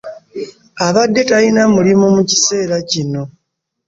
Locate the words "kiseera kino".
2.29-3.21